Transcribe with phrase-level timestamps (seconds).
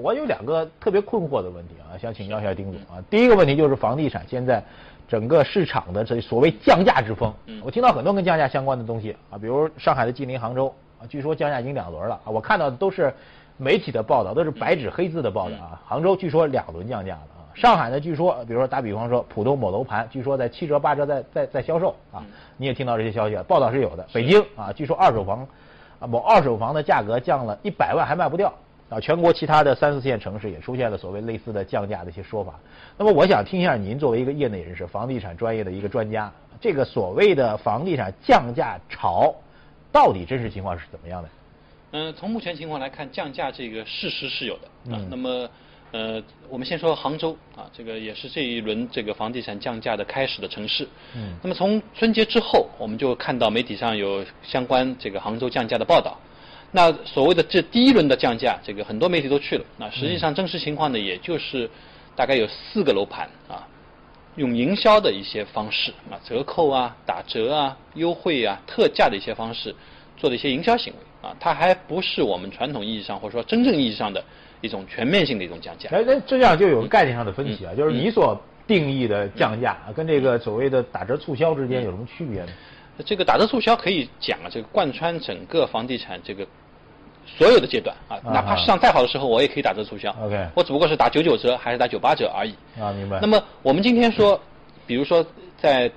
[0.00, 3.02] 我有两个特别困惑的问题啊，想请教一下丁总啊。
[3.10, 4.62] 第一个问题就是房地产现在
[5.06, 13.12] 整个市场的这所谓降价之风，我听到很多跟降价相关的东西啊，比如上海的吉林、杭州啊，据说降价已经两轮了啊，我看到的都是
[13.56, 15.82] 媒体的报道，都是白纸黑字的报道啊。
[15.86, 22.24] 杭州据说两轮降价了啊，上海呢据说，比如说打比方说，浦东某楼盘据说在七折八折在在在销售啊，
[22.56, 24.06] 你也听到这些消息了，报道是有的。
[24.12, 25.46] 北京啊，据说二手房
[25.98, 28.52] 啊某二手房的价格降了一百万还卖不掉。
[28.90, 32.58] 啊，全国其他的三四线城市也出现了所谓类似的降价的一些说法。
[32.98, 39.32] 那么，我想听一下您作为一个业内人士、房地产专业的一个专家，这个所谓的房地产降价潮，
[39.92, 41.28] 到底真实情况是怎么样的？
[41.92, 44.92] 嗯，从目前情况来看，降价这个事实是有的。
[44.92, 45.48] 啊，那么，
[45.92, 50.88] 呃，我们先说杭州啊，这个也是这一轮这个房地产降价的开始的城市。
[51.14, 51.36] 嗯。
[51.42, 56.16] 那么从春节之后，我们就看到媒体上有相关这个杭州降价的报道。
[56.72, 59.64] 那所谓的这第一轮的降价，这个很多媒体都去了。
[59.76, 61.68] 那实际上真实情况呢，也就是
[62.14, 63.66] 大概有四个楼盘啊，
[64.36, 69.74] 用营销的一些方式啊，折扣啊、打折啊、优惠啊、特价的一些方式
[70.16, 74.22] 做的一些营销行为啊，它还不是我们传统意义上或者说真正意义上的
[74.60, 75.90] 一种全面性的一种降价。
[75.90, 82.52] 哎，那这样就有个概念上的分歧啊，就是你所定义的降价跟这个所谓的打折促销之间有什么区别呢？
[83.06, 86.46] 这个打折促销可以讲啊，这个贯穿整个房地产这个
[87.38, 90.10] 所有的阶段啊，哪怕市场再好的时候，我也可以打折促销。
[90.22, 92.54] OK，我只不过是打九九折还是打九八折而已。
[92.80, 93.18] 啊，明白。
[93.20, 94.38] 那么我们今天说，
[94.86, 95.24] 比如说
[95.60, 95.90] 在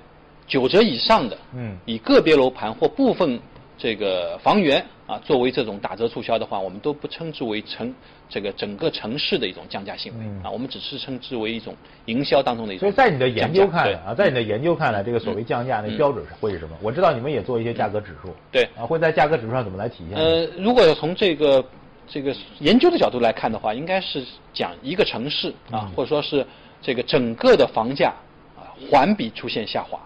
[0.46, 3.38] 九折以上的，嗯，以个别楼盘或部分
[3.76, 7.94] 这个房源啊作为这种打折促销的话，我们都不称之为城。
[8.26, 12.80] 这个整个城市的一种降价行为啊，我们只是称之为一种营销当中的一种。
[12.80, 16.76] 所以在你的研究看来啊，在你的研究看来，这个所谓降价的标准会是什么？
[16.82, 18.34] 我知道你们也做一些价格指数。
[18.50, 20.18] 对啊，会在价格指数上怎么来体现？
[20.18, 21.64] 呃，如果要从这个
[22.08, 26.44] 这个研究的角度来看的话，应该是讲一个城市啊，或者说是
[26.80, 28.12] 这个整个的房价
[28.56, 30.00] 啊环比出现下滑，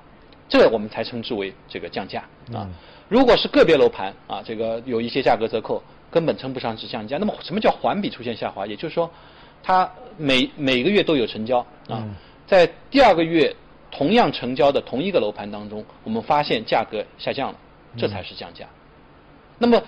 [0.48, 2.68] 这我们才称之为这个降价啊。
[3.08, 5.82] 如果是个别楼盘啊，这个有一些价格折扣。
[6.10, 7.18] 根本称不上是降价。
[7.18, 8.66] 那么什么叫环比出现下滑？
[8.66, 9.10] 也就是说，
[9.62, 9.86] 它
[10.16, 12.02] 每每个月都有成交啊，
[12.46, 13.54] 在第二个月
[13.90, 17.58] 同样成交的同一个楼盘当中，我们发现价格下降了，
[17.94, 18.66] 这才是降价。
[19.58, 19.78] 那么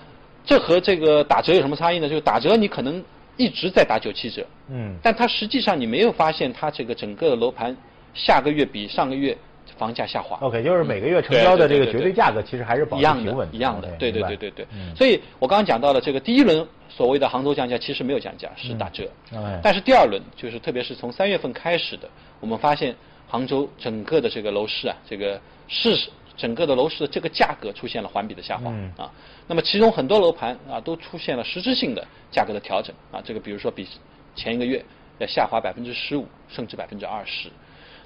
[0.45, 2.07] 这和这个打折有什么差异呢？
[2.07, 3.03] 就是打折你可能
[3.35, 7.75] 一直在打九七折，嗯，但它实际上你没有发现它这个整个的楼盘
[8.13, 9.35] 下个月比上个月。
[9.81, 14.67] 房价下滑，OK，就是每个月成交的这个绝对价格其实还是保持平稳，一样的，对对对对对。
[14.95, 19.09] 所以我刚刚讲到了这个第一轮所谓的杭州降价，其实没有降价，是打折。
[19.63, 22.07] 但是第二轮，就是特别是从三月份开始的，
[22.39, 22.95] 我们发现
[23.27, 25.97] 杭州整个的这个楼市啊，这个市
[26.37, 29.11] 整个的楼市的这个价格出现了环比的下滑啊。
[29.47, 33.87] 那么其中很多楼盘啊都出现了实质性的价格的调整啊，这个比如说比
[34.35, 34.85] 前一个月
[35.17, 37.49] 要下滑百分之十五，甚至百分之二十。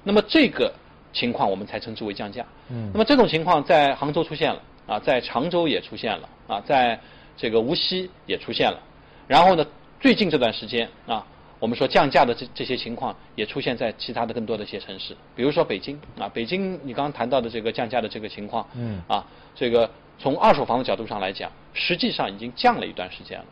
[0.02, 0.72] 那么这个。
[1.16, 2.44] 情况我们才称之为降价。
[2.68, 7.00] 嗯，那么这种情况在杭州出现了啊，在常州也出现了啊，在
[7.36, 8.78] 这个无锡也出现了。
[9.26, 9.66] 然后呢，
[9.98, 11.24] 最近这段时间啊，
[11.58, 23.44] 我们说降价的这这些情况也出现在其他的更多的一些城市，比如说北京啊，北京你刚刚谈到的这个降价的这个情况，嗯，啊，这个从二手房的角度上来讲，实际上已经降了一段时间了。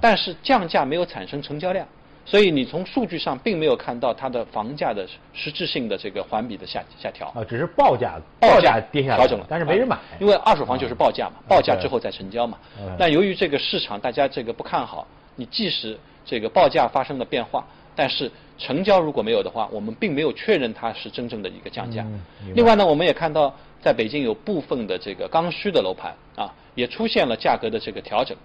[0.00, 1.86] 但是降价没有产生成交量。
[2.28, 7.28] 所以你从数据上并没有看到它的房价的实质性的这个环比的下下调。
[7.28, 12.58] 啊，只是报价报价跌下来调整了，但是没人买，因为二手房就是报价嘛，报价之后再成交嘛。
[12.98, 15.06] 但由于这个市场大家这个不看好，
[15.36, 22.04] 你即使这个报价发生了变化，但是成交如果没有的话，我们并没有确认它是真正的一个降价。
[22.54, 28.36] 另外呢，我们也看到在北京有部分的这个刚需的楼盘啊，也出现了价格的这个调整，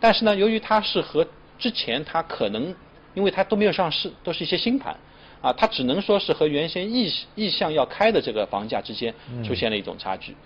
[0.00, 1.26] 但是呢，由于它是和
[1.58, 2.74] 之前它可能
[3.16, 4.94] 因为它都没有上市，都是一些新盘，
[5.40, 9.12] 啊，它只能说是和原先意意向要开的这个房价之间
[9.42, 10.36] 出现了一种差距。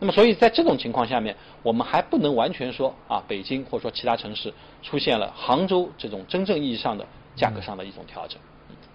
[0.00, 8.40] 那么，所以在这种情况下面，我们还不能完全说啊，北京或者说其他城市出现了杭州这种真正意义上的价格上的一种调整。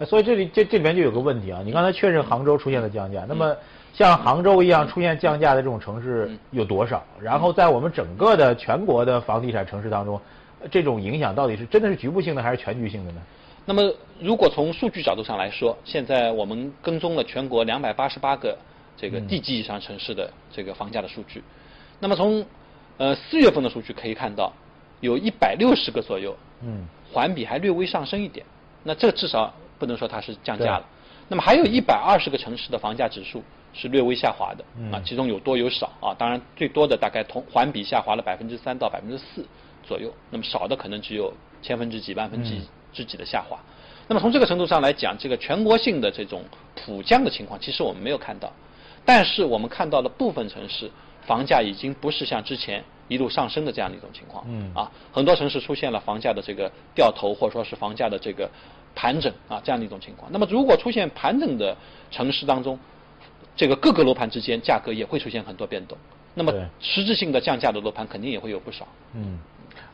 [0.06, 3.56] 所以这里这这里面就有个问题啊，你刚才确认杭州出现了降价，那么
[3.94, 7.02] 像杭州一样出现降价的这种城市有多少？
[7.22, 10.20] 然后在我们整个的全国的房地产城市当中。
[10.70, 13.22] 这种影响到底是真的是局部性的还是全局性的呢？
[13.64, 18.58] 那么，如果从数据角度上来说，现在我们跟踪了全国两百八十八个
[18.98, 21.44] 这个地级以上城市的这个房价的数据。
[22.00, 22.44] 那么从
[22.98, 24.52] 呃四月份的数据可以看到，
[25.00, 28.44] 有一百六十个左右，嗯，环比还略微上升一点。
[28.84, 30.86] 那这至少不能说它是降价了。
[31.28, 33.44] 那么还有一百二十个城市的房价指数
[33.74, 36.16] 是略微下滑的啊，其中有多有少啊。
[36.18, 39.46] 当然，最多的大概同环比下滑了百分之三到百分之四。
[39.84, 42.56] 左右，那么少的可能只有千分之几、万分之
[42.94, 43.60] 之几的下滑。
[44.08, 46.44] 那么从这个程度上来讲，这个全国性的这种
[46.76, 48.52] 普降的情况，其实我们没有看到。
[49.06, 50.92] 但是我们看到了部分城市
[51.26, 54.44] 房价已经不是像之前一路上升的这样的一种情况。
[54.48, 54.72] 嗯。
[54.76, 58.50] 啊，很多城市出现了房价的这个掉头，或者说是房价的这个
[58.94, 60.32] 盘整啊这样的一种情况。
[60.32, 61.76] 那么如果出现盘整的
[62.10, 62.78] 城市当中，
[63.56, 65.98] 这个各个楼盘之间价格也会出现很多变动。
[66.34, 68.88] 那么实质性的降价的楼盘肯定也会有不少。
[69.14, 69.40] 嗯。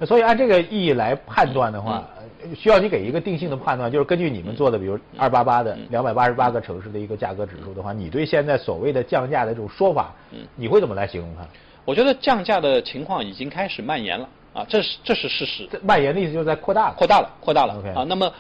[0.06, 2.08] 所以按这个意义来判断的话，
[2.56, 10.14] 需要你给一个定性的判断，就是根据你们做的，比如二八八的两百八十八个城市的一个价格指数的话，你对现在所谓的降价的这种说法，
[10.56, 11.46] 你会怎么来形容它？
[11.84, 15.68] 我觉得降价的情况已经开始蔓延了啊，这是这是事实。
[15.82, 17.80] 蔓延的意思就是在扩大，扩大了，扩大了。
[17.80, 18.32] OK 啊，那么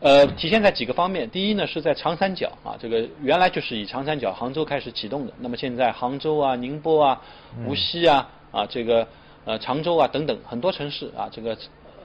[0.00, 1.28] 呃，体现在几个方面。
[1.30, 7.22] 第一呢，是在长三角啊，这个原来就是以长三角杭州开始启动的，那么现在杭州啊、宁波啊、
[7.64, 9.06] 无锡啊啊这个
[9.46, 11.56] 呃常州啊等等很多城市啊这个。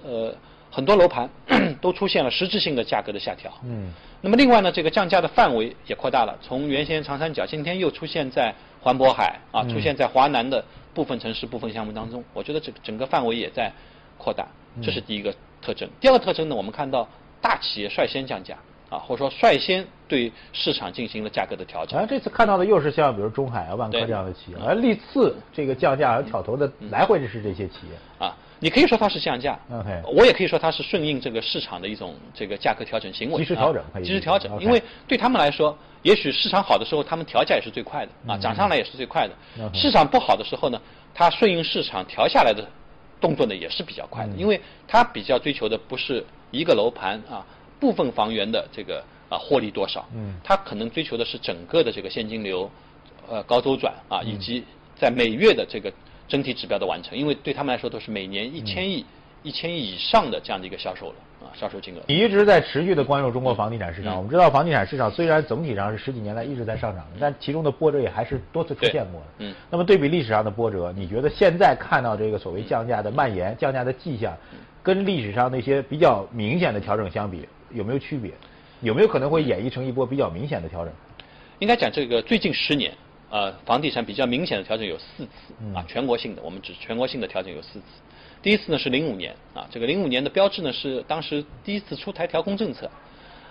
[0.04, 0.34] 呃，
[0.72, 1.30] 很多楼盘
[1.80, 3.54] 都出现了实质性的价格的下调。
[3.64, 3.94] 嗯。
[4.20, 8.52] 那么另外呢，这个降价的范围也扩大了，从原先长三角，今天又出现在
[8.82, 12.24] 环渤海啊，出现在华南的部分城市、部分项目当中。
[12.34, 13.72] 我觉得这整个范围也在
[14.18, 14.48] 扩大，
[14.82, 15.88] 这是第一个特征。
[16.00, 17.08] 第二个特征呢，我们看到
[17.40, 18.58] 大企业率先降价
[18.92, 21.98] 啊，或者说率先对市场进行了价格的调整。
[21.98, 28.36] 啊，这次看到的又是像比如中海啊、万科这样的企业，而历次这个降价和挑头的来回的是这些企业啊。
[28.60, 29.58] 你可以说它是降价
[30.06, 34.62] 我也可以说它是顺应这个市场的一种这个价格调整行为，及时调整，及时调整。
[34.62, 39.34] 因为对他们来说，也许市场好的时候，他们调价也是最快的啊，涨上来也是最快的。
[39.74, 40.80] 市场不好的时候呢，
[41.12, 42.64] 它顺应市场调下来的
[43.20, 47.44] 动作呢也是比较快的，因为它比较追求的不是一个楼盘啊
[47.82, 52.72] 部分房源的这个啊获利多少，嗯，它可能追求的是整个的这个现金流
[53.28, 54.64] 呃高周转啊，以及
[54.96, 55.92] 在每月的这个。
[56.28, 59.06] 整体指标的完成，因为对他们来说都是每年一千亿、
[59.44, 62.00] 一千亿以上的这样的一个销售了啊，销售金额。
[62.08, 69.28] 你一直在持续的关注中国房地产市场，我们知道房地产市场虽然总体上是十几年来一直在上涨的，但其中的波折也还是多次出现过的。
[69.40, 69.54] 嗯。
[69.70, 74.34] 那么对比历史上的波折，你觉得现在看到这个所谓降价的蔓延、降价的迹象，
[74.82, 78.32] 跟历史上那些比较明显的调整相比，有没有区别？
[78.82, 80.94] 有没有可能会演绎成一波比较明显的调整？
[81.60, 82.94] 应该讲这个最近十年。
[83.34, 87.86] 呃，房地产比较明显的调整有四次啊，全国性的，我们指全国性的调整有四次。
[88.42, 92.92] 第一次呢是零五年啊，这个零五年的标志呢是当时第一次出台调控政策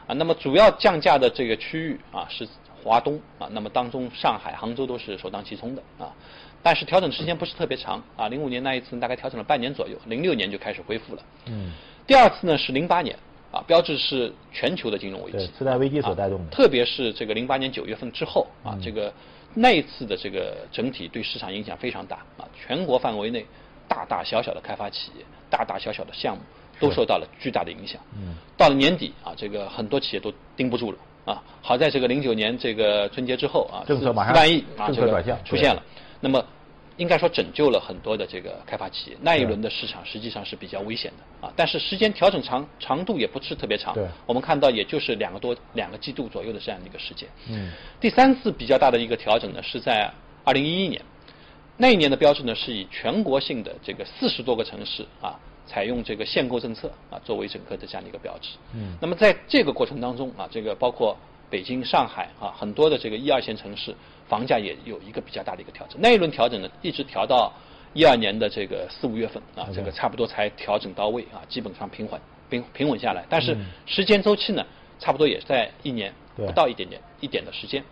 [0.07, 2.47] 啊，那么主要降价的这个区域啊是
[2.85, 6.13] 华东啊，那么当中上海、杭州都是首当其冲的啊，
[6.63, 11.23] 但是调整时间不是特别长啊，零五年那一次大概调整了半年左右，零六年就开始恢复了。
[11.47, 11.73] 嗯。
[12.07, 13.17] 第二次呢是零八年
[13.52, 19.12] 啊，标志是全球的金融危机，次贷危机所带动的，特别是这个零八年九月份之后啊，这个。
[19.52, 23.44] 那一次的这个整体对市场影响非常大啊，全国范围内
[23.88, 26.43] 大大小小的开发企业、大大小小的项目
[26.79, 28.00] 都受到了巨大的影响。
[28.14, 28.37] 嗯。
[28.56, 31.43] 到了年底啊，这个很多企业都盯不住了啊。
[31.62, 35.82] 好在这个零九年这个春节之后啊，政策马上万亿啊，政策转向出现了。
[36.20, 36.41] 那么。
[37.00, 47.26] 应该说拯救了很多的这个开发企业，那一轮的市场实际上是比较危险的啊，但是时间调整长长度也不是特别长，我们看到也就是两个多两个季度左右的这样的一个时间。
[47.49, 50.12] 嗯，第三次比较大的一个调整呢是在
[50.44, 51.00] 二零一一年，
[51.79, 58.50] 那一年的标志呢是以全国性的这个四十多个城市啊采用这个限购政策啊作为整个的这样的一个标志。
[58.75, 61.16] 嗯，那么在这个过程当中啊，这个包括
[61.49, 63.97] 北京、上海啊很多的这个一二线城市。
[64.31, 67.53] 房价也有一个比较大的一个调整，那一轮调整呢，一直调到
[67.93, 73.25] 一二年的这个四五月份啊，这个差不多才调整到位啊，基本上平缓平平稳下来。
[73.29, 73.57] 但是
[73.87, 74.65] 时间周期呢，
[75.01, 77.83] 差不多也在一年不到一点点一点的时间。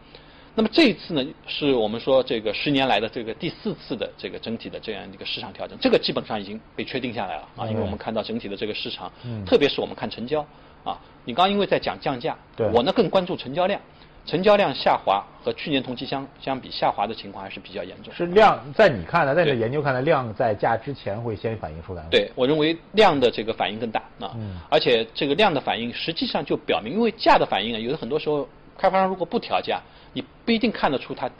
[0.54, 9.10] 那么这一次呢，是我们说这个十年来的这个第四次的这个整体的这样一个市场调整，这个基本上已经被确定下来了啊，因为我们看到整体的这个市场，
[9.44, 10.40] 特别是我们看成交
[10.84, 12.36] 啊，你刚刚因为在讲降价，
[12.72, 13.80] 我呢更关注成交量。
[14.28, 18.12] 成交量下滑和去年同期相相比下滑的情况还是比较严重。
[18.12, 22.04] 是量在你看来，在你的研究看来，量在价之前会先反映出来。
[22.10, 24.36] 对我认为量的这个反应更大啊，
[24.68, 29.80] 而且这个量的反应实际上就表明，因为价的反应啊，有的很多时候开发商如果不调价，
[30.12, 31.30] 你不一定看得出它。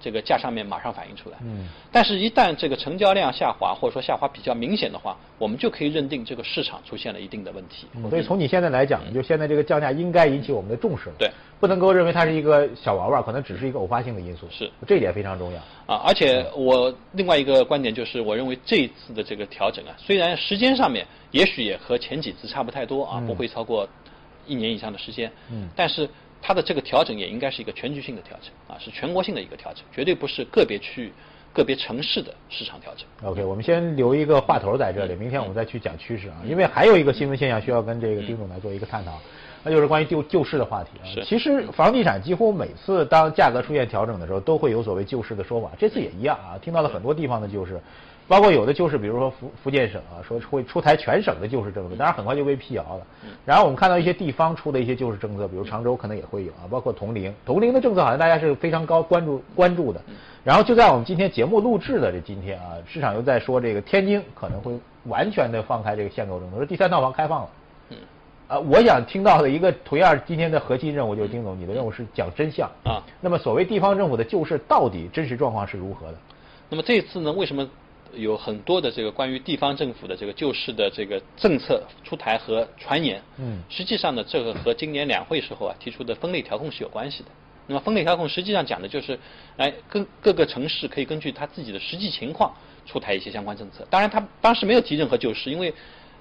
[0.00, 7.86] 这个价上面马上反映出来，嗯，但是，一旦这个成交量下滑，或者说下滑比较明显的话，我们就可以认定这个市场出现了一定的问题。
[8.08, 11.14] 所以，从你现在来讲，就现在这个降价应该引起我们的重视了。
[11.18, 14.46] 对，不能够认为它是一个小玩玩，可能只是一个偶发性的因素。
[14.50, 15.58] 是，这一点非常重要。
[15.92, 23.88] 啊，而且我另外一个观点就是，我认为这一次的这个调整啊，虽然时间上面也许也和前几次差不太多啊，不会超过
[24.46, 26.08] 一年以上的时间，嗯，但是。
[26.40, 31.12] 它的这个调整也应该是一个全局性的调整啊，是全国性的一个调整，绝对不是个别区域
[31.52, 33.06] 个别城市的市场调整。
[33.28, 36.36] OK，我们先留一个话头在这里，明天我们再去讲趋势啊。
[36.46, 39.18] 因为还有一个新闻现象需要跟这个丁总来做一个探讨，
[39.64, 41.04] 那就是关于救救市的话题啊。
[41.24, 45.72] 其实房地产几乎每次当价格出现调整的时候，都会有所谓救市的说法。
[45.78, 47.80] 这次也一样啊，听到了很多地方的救市。
[48.28, 53.06] 包括有的就是，比如说福福建省啊，说会出台全省的救市政策，当然很快就被辟谣了。
[53.46, 60.00] 然后我们看到一些地方出的一些救市政策，比如常州可能也会有啊，包括铜陵，铜陵的政策好像大家是非常高关注关注的。
[60.44, 67.48] 然后就在我们今天节目录制的这今天啊，市场又在说这个天津可能会完全的放开这个限购政策，说第三套房开放了。
[67.88, 67.96] 嗯。
[68.48, 73.02] 啊，我想听到的一个同样今天的核心任务就是丁总，你的任务是讲真相啊。
[73.22, 76.14] 那么所谓地方政府的救市到底真实状况是如何的？
[76.68, 77.66] 那么这次呢，为什么？
[78.14, 87.28] 有很多的这个关于地方政府的这个救市的这个政策出台和传言，嗯，实际上呢，这个和今年两会时候啊提出的分类调控是有关系的。
[87.66, 89.18] 那么分类调控实际上讲的就是，
[89.58, 92.50] 哎，跟各个城市可以根据他自己的实际情况
[92.86, 93.86] 出台一些相关政策。
[93.90, 95.72] 当然，他当时没有提任何救市，因为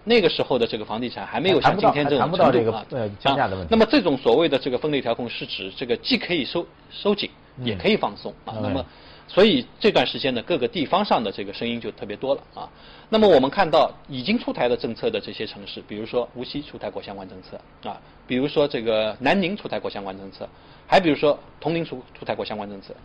[0.04, 3.68] 那个时候的这个房地产还没有像今天这种程度啊，呃，降价的问题。
[3.72, 7.30] 那么这种所谓的这个分类调控是指这个既可以收收紧，
[7.64, 8.54] 也可以放松啊。
[8.62, 8.86] 那么
[9.28, 12.70] 所以这段时间呢，各个地方上的这个声音就特别多了啊。
[13.10, 20.48] 那么我们看到已经出台的政策的这些城市，比如说无锡出台过相关政策啊，比如说这个南宁出台过相关政策，
[20.88, 22.96] 还比如说铜陵出出台过相关政策。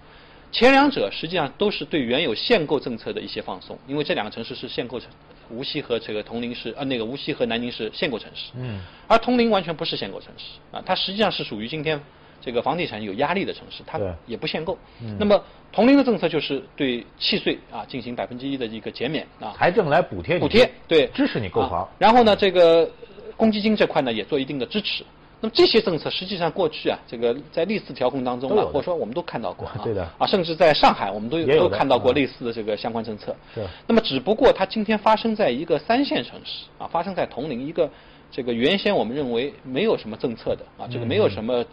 [0.52, 5.08] 前两者实际上都是对原有限购政策的一些放松，因为这两个城市是限购城，
[5.50, 12.00] 无锡和这个铜陵是呃那个无锡和南宁是限购城市，嗯，而铜陵完全不是限购城市啊，它实际上是属于今天。
[12.44, 14.76] 这个房地产有压力的城市，它也不限购。
[15.18, 15.40] 那么
[15.72, 21.88] 铜陵的政策就是对契税啊进行百分之一的一个减免啊，财政来补贴补贴，对，支持你购房。
[21.98, 22.90] 然后呢，这个
[23.36, 25.04] 公积金这块呢也做一定的支持。
[25.40, 33.34] 那么这些政策实际上过去啊，这个在历次调控当中啊，或者说我们都看到过啊， 对的啊，甚至在上海我们都都看到过类似的这个相关政策。
[33.54, 33.64] 对。
[33.86, 37.90] 那么只不过它今天发生在一个三线城市啊，发生在铜陵一个
[38.30, 41.64] 这个原先我们认为没有什么政策的啊，这个没有什么。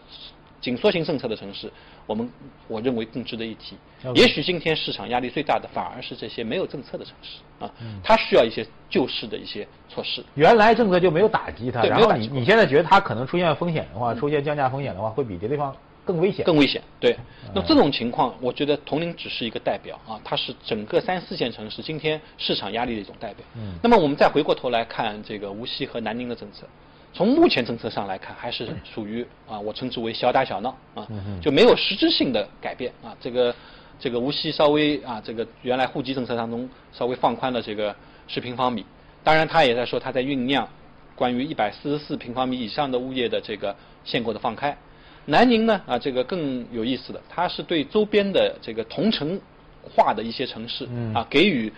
[0.62, 1.72] 紧缩型政策的城市，
[2.06, 2.30] 我们
[2.68, 3.78] 我认为更值得一提。
[4.13, 7.72] 也许今天市场压力最大的反而是这些没有政策的城市啊，
[8.04, 10.24] 它需要一些救市的一些措施。
[10.36, 15.75] 原来政策就没有打击它，然后你你现在觉得它可能出现风险的话，出现降价风险的话，会比别的地方
[16.06, 16.46] 更危险。
[16.46, 17.16] 更危险，对。
[17.54, 23.46] 那这种情况，我觉得铜陵只是一个代表啊，它是整个三四线城市今天市场压力的一种代表。
[23.56, 23.74] 嗯。
[23.82, 26.68] 那么我们再回过头来看这个无锡和南宁的政策。
[27.12, 31.08] 从目前政策上来看，还是属于啊，我称之为小打小闹啊，
[31.42, 33.16] 就没有实质性的改变啊。
[33.20, 33.54] 这个
[34.00, 37.94] 这个无锡稍微啊，这个原来户籍政策当中稍微放宽了这个
[38.28, 38.86] 十平方米，
[39.24, 40.68] 当然他也在说他在酝酿
[41.16, 43.75] 关于一百四十四平方米以上的物业的这个
[44.06, 44.78] 限购的放开。
[45.25, 49.39] 南宁呢啊，这个更有意思的，它是对周边的这个同城
[49.84, 51.74] 化的一些城市啊，给予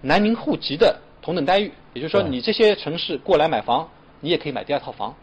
[0.00, 3.88] 南宁户籍的同等待遇，也就是说你这些城市过来买房。
[4.20, 5.14] 你也可以买第二套房，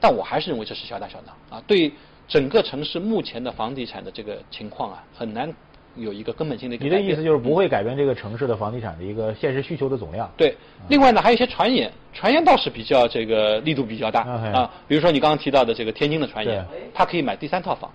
[0.00, 1.62] 但我还是认为这是小打小闹啊！
[1.66, 1.92] 对
[2.28, 5.52] 整个城市目前的房地产的这个情况啊，很难
[5.96, 6.76] 有一个根本性的。
[6.76, 10.30] 你的意思就是不会改变这个城市的房地产的一个现实需求的总量？
[10.36, 10.56] 对。
[10.88, 14.70] 另外呢，还有一些传言，传言倒是比较这个力度比较大啊。
[14.86, 17.90] 比如说你刚刚提到的这个天津的传言，他可以买第三套房。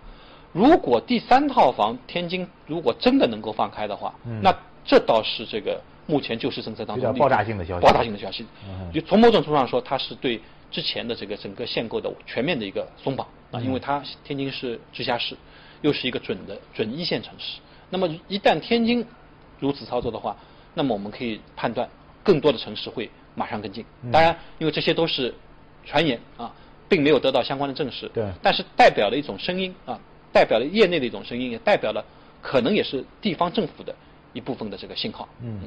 [0.54, 5.80] 如果第三套房天津如果真的能够放开的话，那这倒是这个。
[6.08, 8.46] 目前救市政策当中爆炸性的消息，爆炸性的消息，
[8.94, 15.36] 就从某种程度上说，它是对之前的这个整个限购的全面的一个松绑啊，因为它天津是直辖市，
[15.82, 17.60] 又是一个准的准一线城市。
[17.90, 19.06] 那么一旦天津
[19.60, 20.36] 如此操作的话，
[20.74, 21.88] 那么我们可以判断
[22.24, 23.86] 更多的城市会马上跟进。
[24.12, 25.34] 当然，因为这些都是
[25.86, 26.54] 传言啊，
[26.90, 28.10] 并没有得到相关的证实。
[28.14, 28.26] 对。
[28.42, 30.00] 但是代表了一种声音啊，
[30.32, 32.04] 代表了业内的一种声音，也代表了
[32.42, 33.96] 可能也是地方政府的
[34.34, 35.28] 一部分的这个信号。
[35.42, 35.62] 嗯。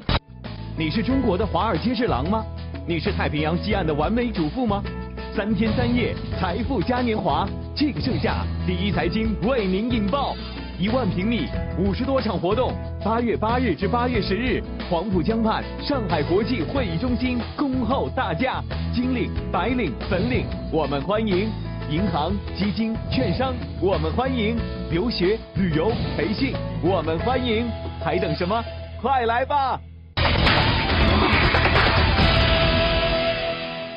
[0.77, 2.45] 你是中国的华尔街之狼吗？
[2.87, 4.81] 你是太平洋西岸的完美主妇吗？
[5.35, 10.33] 三天三夜，财富嘉年华，净盛夏，第一财经为您引爆，
[10.79, 11.47] 一万平米，
[11.77, 12.73] 五十多场活动，
[13.03, 18.63] 八月八日至八月十日，黄浦江畔上海国际会议中心恭候大驾，
[18.93, 21.49] 金领、白领、粉领，我们欢迎；
[21.89, 24.55] 银行、基金、券商，我们欢迎；
[24.89, 27.69] 留学、旅游、培训，我们欢迎，
[28.03, 28.63] 还等什么？
[29.01, 29.79] 快来吧！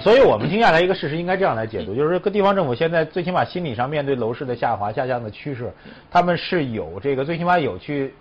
[0.05, 5.73] 所以我们听下来一个事实，应该这样来解读，就是各地方政府现在最起码心理上面对楼市的下滑、下降的趋势，
[6.11, 8.13] 他们是有这个最起码有去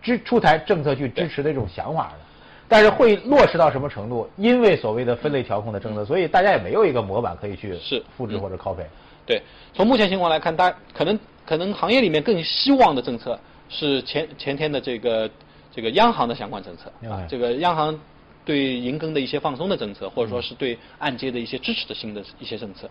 [0.00, 2.18] 支出台政策去支持的这种想法的，
[2.66, 4.26] 但是会落实到什么程度？
[4.38, 8.84] 因为所谓的分类调控的政策，所以大家也没有一个模板可以去是复制或者 copy。
[9.26, 9.42] 对，
[9.74, 13.38] 从目前情况来看，大可能可能行业里面更希望的政策
[13.68, 15.30] 是前前天的这个。
[15.74, 18.00] 这个央行的相关政策啊，这个央行
[18.46, 22.88] 对银根的一些放松的政策，或者说是对按揭的一些支持的新的一些政策，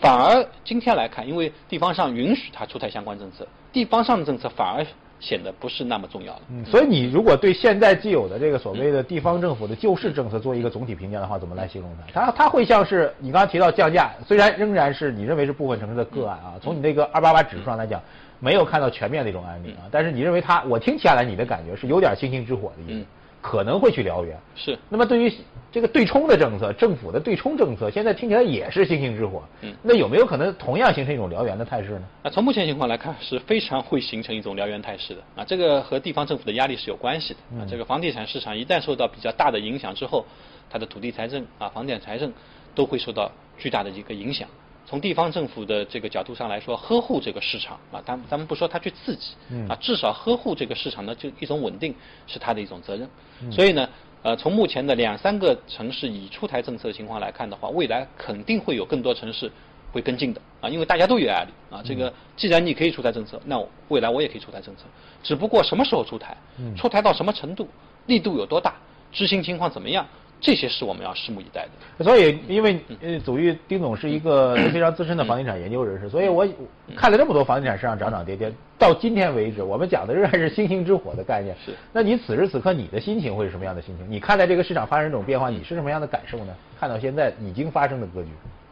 [0.00, 4.86] 反而今天来看，因为地方上允许它出台相关政策，地方上的政策反而。
[5.22, 6.40] 显得不是那么重要了。
[6.48, 12.24] 嗯，所以你如果对现在既有的这个所谓的地方政府的救市政策做一个总体评价的话，怎么来形容它？
[12.24, 18.00] 它它会像是你刚刚提到降价，虽然仍然是你认为是部分城市的个案啊，从你那个二八八指数上来讲，
[18.38, 23.06] 没有看到全面的一种案例啊，但是你认为它，我听起来你的感觉是有点星星之火的意思。
[23.40, 24.78] 可能会去燎原，是。
[24.88, 25.32] 那么对于
[25.72, 29.42] 这个对冲的政策，政府的对冲政策，现在听起来也是星星之火。
[29.62, 29.74] 嗯。
[29.82, 32.02] 那有没有可能同样形成一种燎原的态势呢？
[32.22, 35.22] 那从目前情况来看，是非常会形成一种燎原态势的。
[35.36, 37.40] 啊，这个和地方政府的压力是有关系的。
[37.58, 40.24] 啊，这个房地产市场一旦受到比较大的影响之后，
[40.68, 42.32] 它的土地财政啊、房地产财政
[42.74, 44.48] 都会受到巨大的一个影响。
[44.86, 49.34] 从地方政府的这个角度上来说，呵护这个市场啊，咱咱们不说他去刺激，
[49.68, 51.94] 啊，至少呵护这个市场的就一种稳定
[52.26, 53.08] 是他的一种责任。
[53.52, 53.88] 所以呢，
[54.22, 59.50] 呃，从目前的两三个城市已出台政策的情况来看的话，未来肯定会有更多城市
[59.92, 61.80] 会跟进的啊，因为大家都有压力啊。
[61.84, 64.82] 这个既然你可以出台政策，那未来我也可以出台政策，
[65.22, 66.36] 只不过什么时候出台，
[66.76, 67.68] 出台到什么程度，
[68.06, 68.74] 力度有多大，
[69.12, 70.04] 执行情况怎么样。
[70.40, 72.04] 这些是我们要拭目以待的。
[72.04, 76.48] 所以，因为呃，祖玉丁总是一个非常资深的房地产研究人士，所以我
[76.96, 81.54] 看了这么多房地产市场涨涨跌跌，到今天为止，我们讲的仍然是星星之火的概念。
[81.64, 81.74] 是。
[81.92, 84.10] 那你此时此刻你的心情会是什么样的心情？
[84.10, 86.56] 你看待这个市场发生这种变化，你是什么样的感受呢？
[86.78, 88.28] 看到现在已经发生的格局。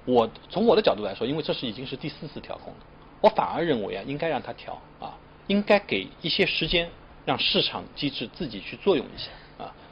[0.07, 2.81] 我从我的角度来说，因为这是已经是第四次调控了，
[3.21, 5.15] 我反而认为啊，应该让它调啊，
[5.49, 6.89] 应该给一些时间，
[7.27, 9.29] 让市场机制自己去作用一下。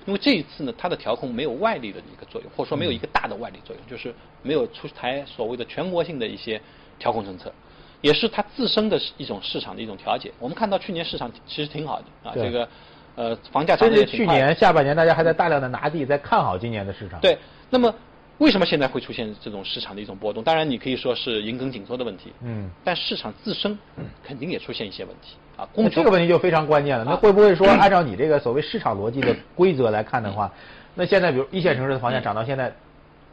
[0.07, 6.61] 因为这一次呢，它的调控没有外力的一个作用，或者说没有一个大的外力作用，就是没有出台所谓的全国性的一些
[6.99, 7.53] 调控政策，
[8.01, 10.33] 也是它自身的一种市场的一种调节。
[10.39, 12.69] 我们看到去年市场其实挺好的啊，这个
[13.17, 17.21] 呃房价甚至去年下半年大家还在大量的拿地，在看好今年的市场。
[17.21, 17.37] 对，
[17.69, 17.95] 那么。
[18.39, 20.45] 为什么现在会出现这种市场的一种波动？
[20.45, 22.31] 当然，你可以说是银根紧缩的问题。
[22.43, 22.71] 嗯。
[22.85, 23.79] 但市场自身
[24.23, 25.69] 肯定也出现一些问题啊。
[25.90, 27.04] 这个问题就非常关键了。
[27.04, 30.50] 那会不会说，按照你这个所谓市场逻辑的规则来看的话，
[30.95, 32.73] 那现在比如一线城市的房价涨到现在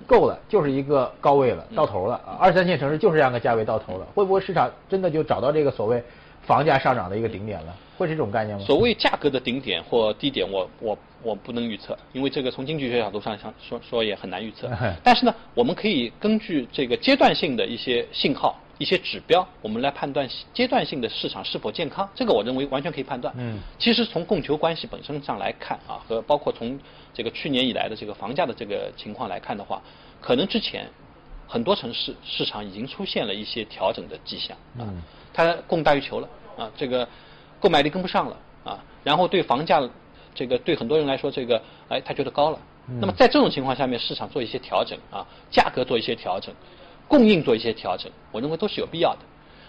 [0.08, 2.20] 够了，就是一个高位了，到头了。
[2.40, 6.04] 二三线城市就是这样的价位到头了，会不会市场真的就找到这个所谓？
[6.46, 8.66] 房价上涨的一个顶点了，会是这种概念吗？
[8.66, 14.70] 所谓价格的顶点或低点，我我我不能预测，因为这个从经济学角度上想说说也很难预测。
[15.02, 22.08] 但是呢，我们可以根据这个阶段性的一些信号、一些指标，我们来判断阶段性的市场是否健康。
[22.14, 23.34] 这个我认为完全可以判断。
[23.38, 26.78] 嗯，其实从供求关系本身上来看啊，和包括从
[27.14, 29.82] 这个去年以来的这个房价的这个情况来看的话，
[30.20, 30.86] 可能之前
[31.48, 34.58] 很多城市市场已经出现了一些调整的迹象。
[34.78, 34.84] 啊。
[35.34, 37.08] 它供大于求了啊，这个
[37.62, 39.82] 购买力跟不上了啊，然后对房价，
[40.36, 42.60] 这个对很多人来说，这个哎他觉得高了。
[43.00, 46.54] 那么在这种情况下面，市场做一些调整啊，价格做一些调整，
[47.08, 49.20] 供应做一些调整，我认为都是有必要的。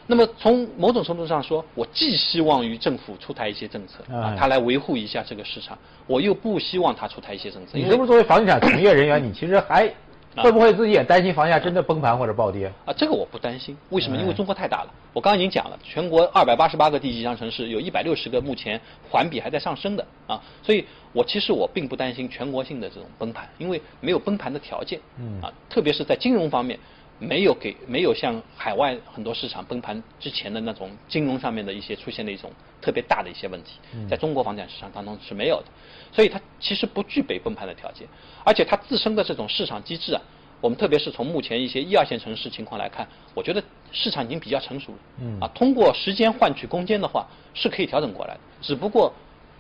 [0.06, 7.78] 那么从某种程度上说，我既希望于政府出台一些政策啊，它来维护一下这个市场，我又不希望它出台一些政策。
[7.78, 9.92] 你是不是作为房地产从业人员，你其实还？
[10.36, 12.66] 会不会自己也担心房价真的崩盘或者暴跌？
[12.84, 13.78] 啊，这个我不担心。
[13.90, 14.16] 为什么？
[14.16, 14.92] 因为中国太大了。
[15.12, 20.42] 我刚刚已经讲了，全国二百八十八个地级以上城市，有一百六十个目前环比还在上升的啊。
[20.60, 24.98] 所以我其实我并不担心全国性的这种崩盘，因为没有崩盘的条件。
[25.20, 25.40] 嗯。
[25.40, 26.76] 啊，特别是在金融方面，
[27.18, 32.50] 没有给没有像海外很多市场崩盘之前的那种金融上面的一些出现的一种
[32.80, 35.64] 特别大的一些问题，在中国房产市场当中是没有的。
[36.12, 38.06] 所以它其实不具备崩盘的条件，
[38.44, 40.20] 而且它自身的这种市场机制啊，
[40.60, 44.98] 我们特别是从目前一些一二线城市情况来看，我觉得市场已经比较成熟了。
[45.20, 45.40] 嗯。
[45.40, 48.40] 啊，通过时间换取空间的话，是可以调整过来的。
[48.60, 49.12] 只不过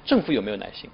[0.04, 0.88] 政府有没有耐心，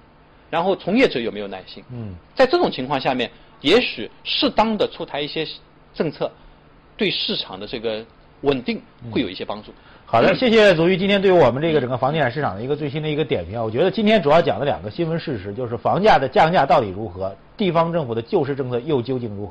[0.49, 1.83] 然后从业者有没有耐心？
[1.91, 2.15] 嗯。
[2.35, 3.29] 在这种情况下面，
[3.61, 5.47] 也许适当的出台一些
[5.93, 6.31] 政策，
[7.01, 8.05] 对市场的这个
[8.41, 9.73] 稳定会有一些帮助。
[10.05, 13.63] 好的，谢谢祖玉今天对于我们这个整个房地产市场的一个最新的一个点评啊。
[13.63, 19.49] 我觉得今天主要讲的两个新闻事实，就是房价的降价到底如何，地方政府的救市政策又究竟如何。